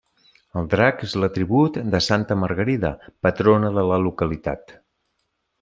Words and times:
El 0.61 0.69
drac 0.71 1.03
és 1.07 1.13
l'atribut 1.23 1.77
de 1.97 2.01
santa 2.07 2.39
Margarida, 2.45 2.93
patrona 3.27 3.73
de 3.79 3.87
la 3.93 4.01
localitat. 4.11 4.79